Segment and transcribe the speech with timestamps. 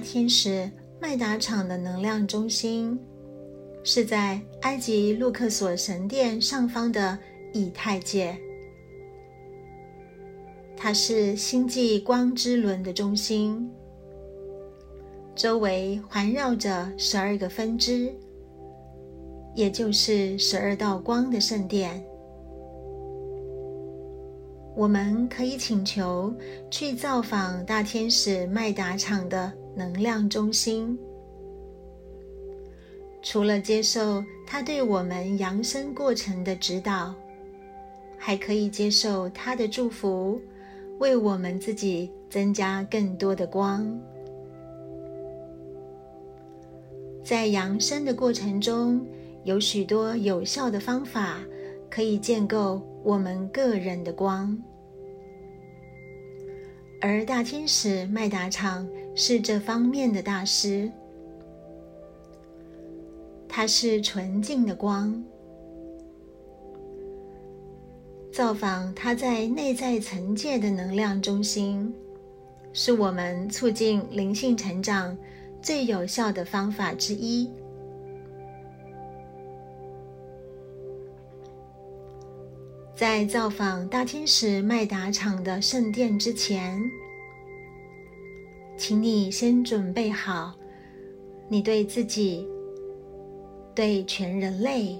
[0.00, 0.70] 天使
[1.00, 2.98] 麦达场的能量中心
[3.84, 7.18] 是在埃及路克索神殿上方的
[7.52, 8.36] 以太界，
[10.76, 13.70] 它是星际光之轮的中心，
[15.34, 18.12] 周围环绕着十二个分支，
[19.54, 22.04] 也就是十二道光的圣殿。
[24.76, 26.32] 我们可以请求
[26.70, 30.98] 去造访大天使麦达场的能量中心。
[33.22, 37.14] 除了接受他对我们扬升过程的指导，
[38.16, 40.40] 还可以接受他的祝福，
[40.98, 43.98] 为我们自己增加更多的光。
[47.22, 49.06] 在扬升的过程中，
[49.44, 51.38] 有许多有效的方法
[51.90, 54.58] 可以建构我们个人的光。
[57.02, 58.88] 而大天使麦达场
[59.22, 60.90] 是这方面的大师，
[63.46, 65.22] 他是纯净的光。
[68.32, 71.94] 造访他在内在层界的能量中心，
[72.72, 75.14] 是我们促进灵性成长
[75.60, 77.50] 最有效的方法之一。
[82.96, 86.82] 在造访大天使麦达场的圣殿之前，
[88.80, 90.54] 请你先准备好，
[91.50, 92.48] 你对自己、
[93.74, 94.98] 对全人类、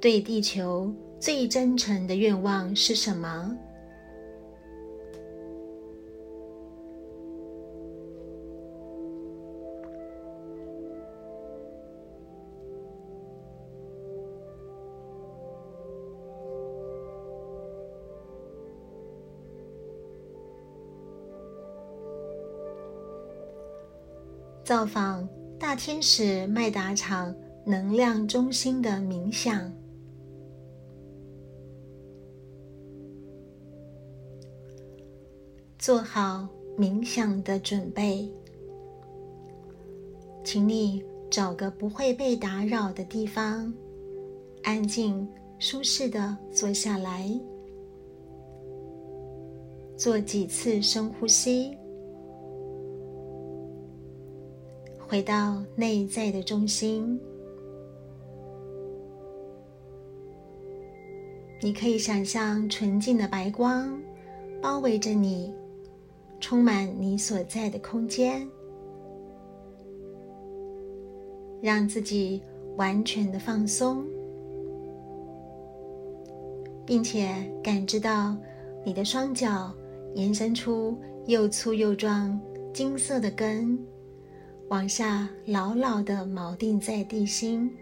[0.00, 0.90] 对地球
[1.20, 3.54] 最真诚的愿望是什么？
[24.68, 25.26] 造访
[25.58, 27.34] 大天使麦达场
[27.64, 29.72] 能量中心的冥想，
[35.78, 36.46] 做好
[36.76, 38.30] 冥想的准备。
[40.44, 43.72] 请你找个不会被打扰的地方，
[44.64, 45.26] 安静、
[45.58, 47.26] 舒适的坐下来，
[49.96, 51.74] 做几次深呼吸。
[55.08, 57.18] 回到内在的中心，
[61.62, 63.98] 你可以想象纯净的白光
[64.60, 65.50] 包围着你，
[66.40, 68.46] 充满你所在的空间，
[71.62, 72.42] 让自己
[72.76, 74.04] 完全的放松，
[76.84, 77.30] 并且
[77.64, 78.36] 感知到
[78.84, 79.72] 你的双脚
[80.14, 80.94] 延伸出
[81.24, 82.38] 又粗又壮
[82.74, 83.78] 金色的根。
[84.68, 87.74] 往下牢牢的锚定在地心，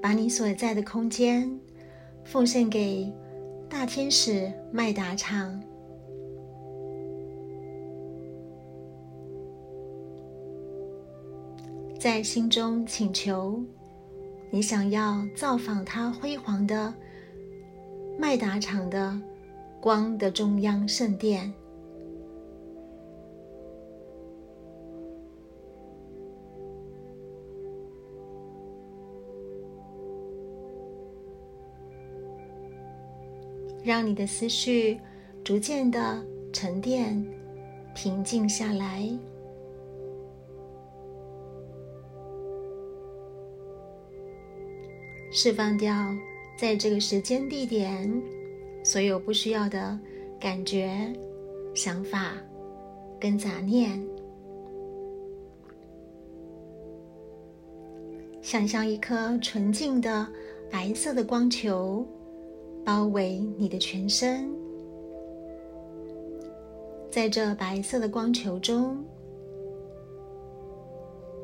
[0.00, 1.60] 把你所在的空间
[2.24, 3.12] 奉献给
[3.68, 5.62] 大天使麦达场，
[12.00, 13.62] 在心中请求
[14.50, 16.94] 你想要造访他辉煌的
[18.18, 19.20] 麦达场的。
[19.80, 21.52] 光的中央圣殿，
[33.84, 34.98] 让你的思绪
[35.44, 36.20] 逐渐的
[36.52, 37.24] 沉淀、
[37.94, 39.08] 平静下来，
[45.30, 45.94] 释放掉
[46.58, 48.35] 在这个时间地点。
[48.86, 49.98] 所有不需要的
[50.38, 51.12] 感觉、
[51.74, 52.34] 想法
[53.18, 54.00] 跟杂念，
[58.40, 60.24] 想象一颗纯净的
[60.70, 62.06] 白色的光球
[62.84, 64.48] 包围你的全身，
[67.10, 69.04] 在这白色的光球中，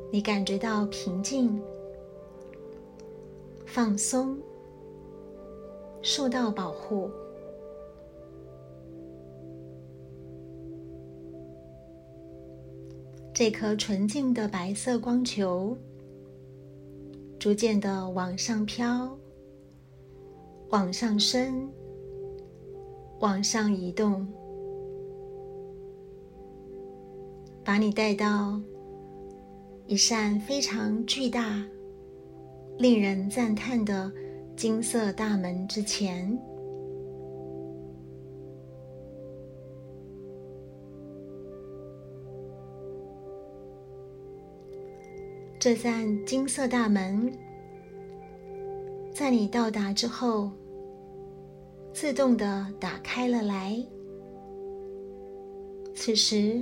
[0.09, 1.61] 你感觉到平静、
[3.65, 4.37] 放松、
[6.01, 7.11] 受到保护。
[13.33, 15.75] 这颗纯净的白色光球
[17.39, 19.17] 逐渐的往上飘，
[20.69, 21.67] 往上升，
[23.21, 24.27] 往上移动，
[27.65, 28.61] 把你带到
[29.87, 31.65] 一扇非常巨大、
[32.77, 34.11] 令人赞叹的
[34.55, 36.39] 金色大门之前。
[45.63, 47.31] 这扇金色大门，
[49.13, 50.51] 在你到达之后，
[51.93, 53.81] 自动的打开了来。
[55.95, 56.61] 此时，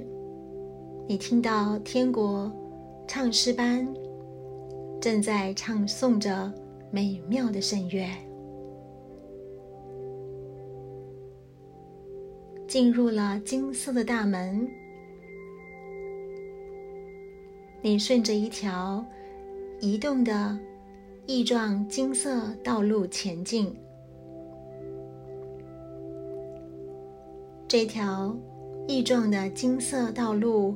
[1.07, 2.51] 你听到天国
[3.07, 3.91] 唱诗班
[5.01, 6.53] 正在唱诵着
[6.91, 8.07] 美妙的圣乐。
[12.67, 14.69] 进入了金色的大门，
[17.83, 19.03] 你顺着一条
[19.79, 20.57] 移动的
[21.25, 23.75] 翼状金色道路前进。
[27.67, 28.37] 这条
[28.87, 30.75] 翼状的金色道路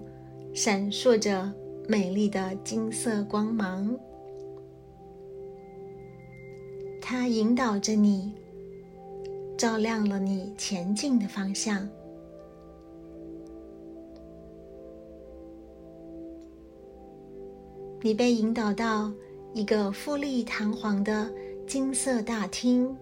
[0.53, 1.53] 闪烁着
[1.87, 3.95] 美丽的金色光芒，
[7.01, 8.33] 它引导着你。
[9.57, 11.87] 照亮了你前进的方向。
[18.05, 19.11] 你被引导到
[19.51, 21.27] 一个富丽堂皇的
[21.65, 22.95] 金色大厅，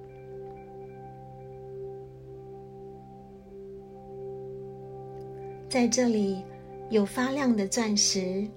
[5.67, 6.41] 在这里
[6.89, 8.47] 有发亮的钻石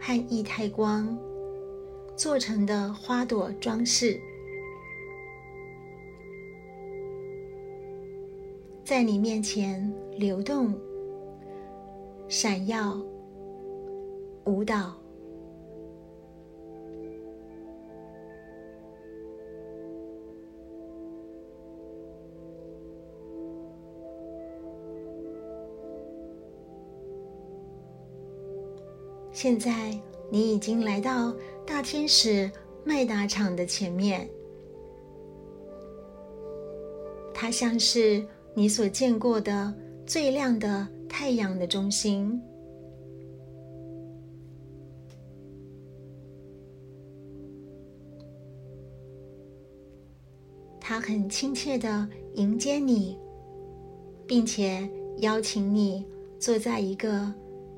[0.00, 1.14] 和液态光
[2.16, 4.18] 做成的花朵装饰。
[8.82, 10.74] 在你面前流动、
[12.28, 12.98] 闪耀、
[14.46, 14.96] 舞蹈。
[29.36, 29.90] 现在
[30.30, 31.30] 你已经来到
[31.66, 32.50] 大天使
[32.86, 34.26] 麦达场的前面，
[37.34, 38.26] 它像是。
[38.54, 39.74] 你所见过的
[40.06, 42.40] 最亮的太阳的中心，
[50.80, 53.18] 他很亲切的迎接你，
[54.26, 56.02] 并且邀请你
[56.38, 57.30] 坐在一个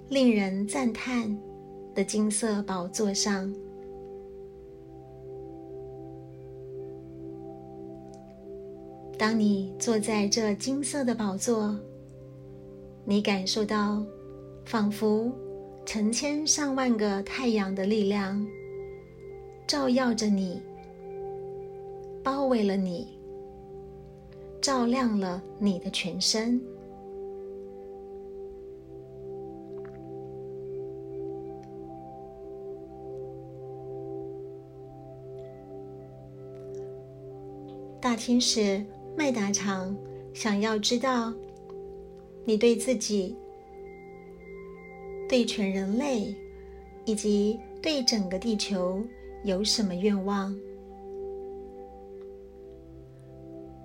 [0.08, 1.36] 令人赞叹
[1.98, 3.52] 的金色宝座上。
[9.18, 11.76] 当你坐在这金色的宝座，
[13.04, 14.00] 你感受到
[14.64, 15.32] 仿佛
[15.84, 18.46] 成千上万个太阳的力量
[19.66, 20.62] 照耀着你，
[22.22, 23.18] 包围了你，
[24.62, 26.62] 照亮了你的全身。
[38.00, 38.84] 大天使。
[39.16, 39.96] 麦达场
[40.32, 41.34] 想要知道
[42.44, 43.36] 你对自己、
[45.28, 46.32] 对全人类
[47.04, 49.02] 以及对整个地球
[49.42, 50.56] 有什么愿望？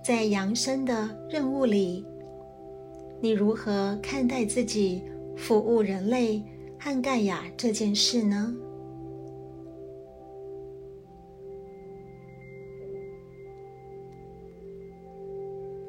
[0.05, 2.05] 在扬升的任务里，
[3.19, 5.01] 你如何看待自己
[5.35, 6.43] 服务人类
[6.79, 8.55] 和盖亚这件事呢？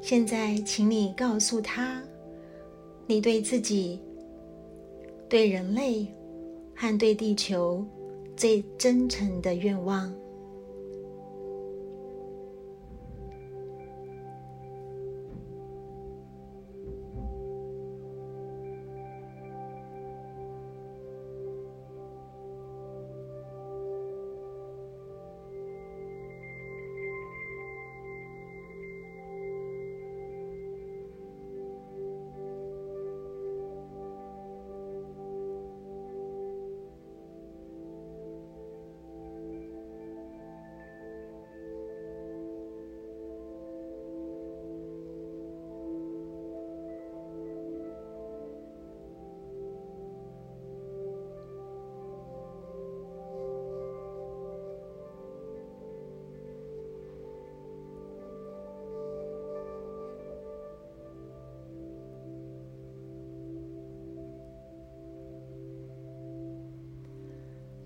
[0.07, 1.99] 现在，请你告诉他，
[3.07, 3.99] 你对自己、
[5.27, 6.05] 对人类
[6.75, 7.83] 和对地球
[8.37, 10.13] 最真诚的愿望。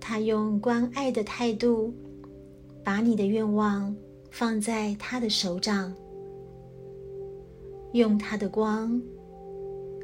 [0.09, 1.93] 他用关爱的态度，
[2.83, 3.95] 把你的愿望
[4.31, 5.93] 放在他的手掌，
[7.93, 8.99] 用他的光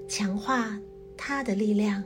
[0.07, 0.79] 强化
[1.17, 2.03] 他的力量。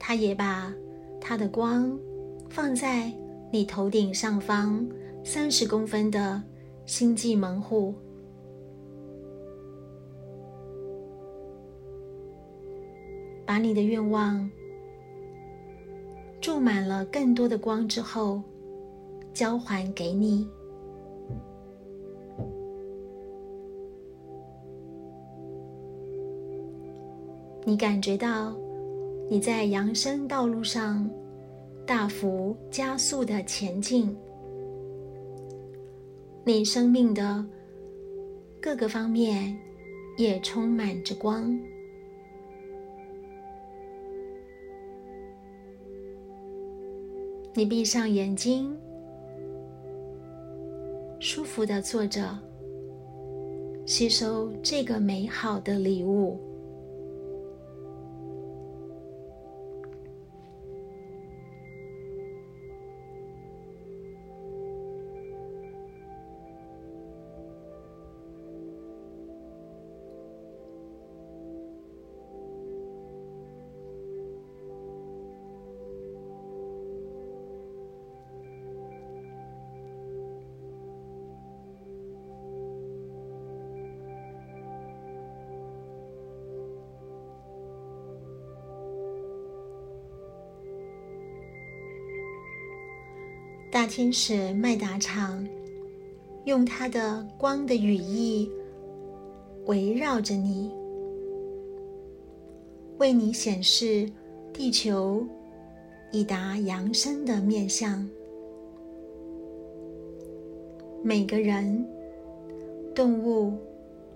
[0.00, 0.74] 他也把
[1.20, 1.96] 他的光
[2.50, 3.12] 放在
[3.52, 4.84] 你头顶上方
[5.22, 6.42] 三十公分的
[6.86, 7.94] 星际门户。
[13.56, 14.50] 把你的愿望
[16.42, 18.42] 注满了更多的光之后，
[19.32, 20.46] 交还给你。
[27.64, 28.54] 你感觉到
[29.30, 31.10] 你在扬升道路上
[31.86, 34.14] 大幅加速的前进，
[36.44, 37.42] 你生命的
[38.60, 39.58] 各个方面
[40.18, 41.58] 也充满着光。
[47.58, 48.76] 你闭上眼睛，
[51.18, 52.38] 舒服的坐着，
[53.86, 56.38] 吸收这个美好的礼物。
[93.76, 95.46] 大天使麦达场
[96.46, 98.50] 用它的光的羽翼
[99.66, 100.72] 围绕着你，
[102.96, 104.10] 为你显示
[104.50, 105.22] 地球
[106.10, 108.08] 已达扬升的面相。
[111.04, 111.86] 每个人、
[112.94, 113.52] 动物、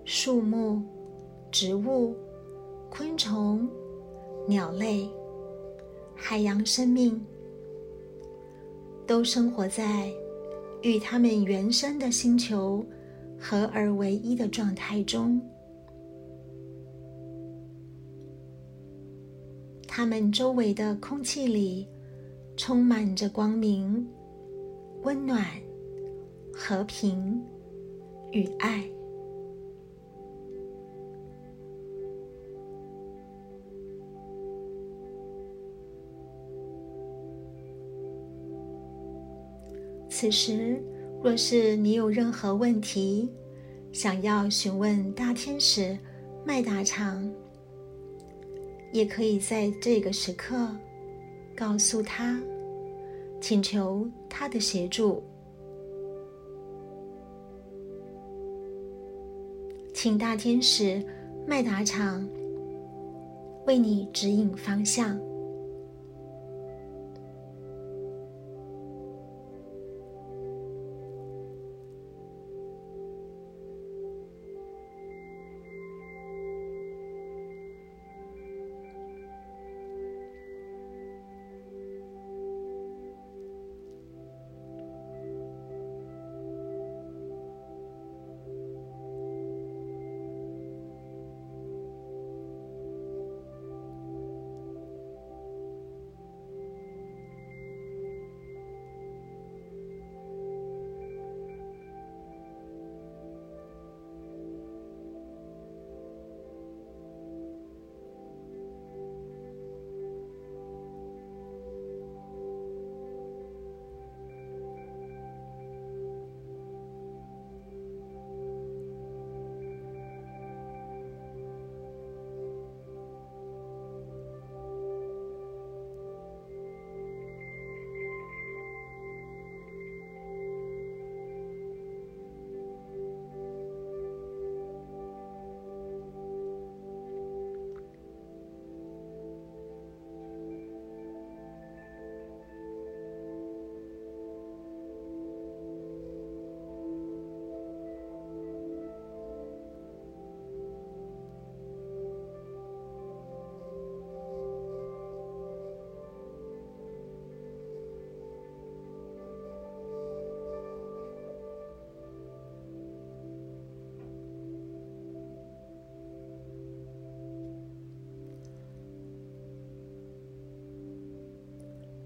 [0.05, 0.81] 树木、
[1.51, 2.15] 植物、
[2.89, 3.69] 昆虫、
[4.47, 5.07] 鸟类、
[6.15, 7.23] 海洋生命。
[9.11, 10.09] 都生活在
[10.83, 12.81] 与他们原生的星球
[13.37, 15.37] 合而为一的状态中，
[19.85, 21.85] 他们周围的空气里
[22.55, 24.07] 充满着光明、
[25.03, 25.45] 温暖、
[26.53, 27.43] 和平
[28.31, 28.89] 与爱。
[40.21, 40.79] 此时，
[41.23, 43.27] 若是你有任何问题，
[43.91, 45.97] 想要询问大天使
[46.45, 47.27] 麦达场，
[48.93, 50.55] 也可以在这个时刻
[51.55, 52.39] 告诉他，
[53.41, 55.23] 请求他的协助，
[59.91, 61.03] 请大天使
[61.47, 62.29] 麦达场
[63.65, 65.19] 为你指引方向。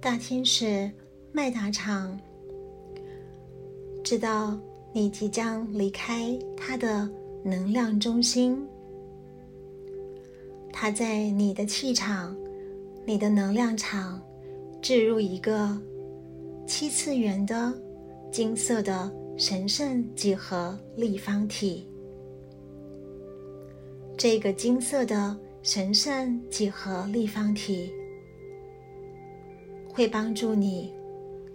[0.05, 0.87] 大天使
[1.31, 2.15] 麦达场
[4.03, 4.55] 知道
[4.93, 7.09] 你即将离开他的
[7.43, 8.55] 能量中心，
[10.71, 12.37] 他在你的气场、
[13.03, 14.21] 你的能量场
[14.79, 15.75] 置入一个
[16.67, 17.73] 七次元的
[18.31, 21.89] 金色的神圣几何立方体。
[24.15, 27.91] 这个金色的神圣几何立方体，
[29.95, 30.93] 会帮助你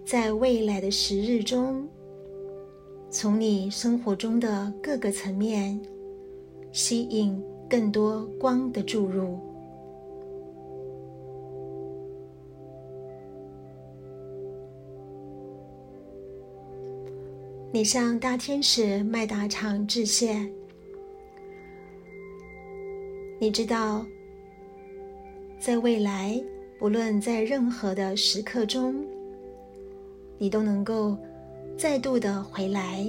[0.03, 1.87] 在未来的时日中，
[3.07, 5.79] 从你生活中的各个层面
[6.71, 9.37] 吸引更多光的注入。
[17.71, 20.35] 你向大天使麦达场致谢。
[23.39, 24.03] 你知道，
[25.59, 26.43] 在未来，
[26.81, 29.05] 不论在任何的时刻中，
[30.39, 31.15] 你都能够
[31.77, 33.05] 再度的回来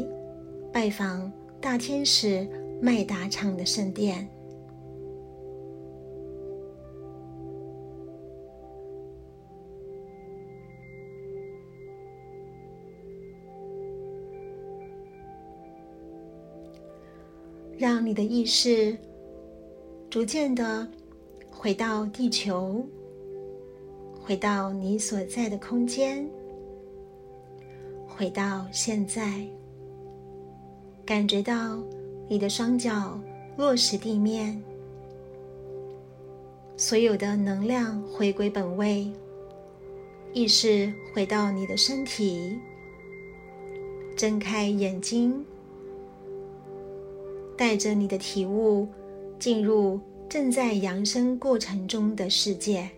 [0.70, 2.46] 拜访大天使
[2.82, 4.28] 麦达场的圣殿。
[17.78, 18.94] 让你的意识
[20.10, 20.86] 逐渐的
[21.50, 22.86] 回到地球，
[24.24, 26.24] 回到你所在的空间，
[28.06, 29.44] 回到现在，
[31.04, 31.82] 感觉到
[32.28, 33.18] 你的双脚
[33.56, 34.62] 落实地面，
[36.76, 39.10] 所有的能量回归本位，
[40.32, 42.56] 意识回到你的身体，
[44.16, 45.44] 睁开眼睛。
[47.56, 48.88] 带着你的体悟，
[49.38, 52.88] 进入正在扬升过程中的世界。